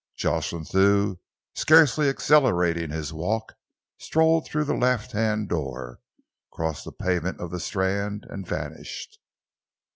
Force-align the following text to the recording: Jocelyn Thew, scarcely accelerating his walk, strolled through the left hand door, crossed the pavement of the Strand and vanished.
Jocelyn 0.15 0.65
Thew, 0.65 1.19
scarcely 1.53 2.09
accelerating 2.09 2.89
his 2.89 3.13
walk, 3.13 3.53
strolled 3.99 4.47
through 4.47 4.63
the 4.63 4.73
left 4.73 5.11
hand 5.11 5.47
door, 5.47 5.99
crossed 6.51 6.85
the 6.85 6.91
pavement 6.91 7.39
of 7.39 7.51
the 7.51 7.59
Strand 7.59 8.25
and 8.27 8.47
vanished. 8.47 9.19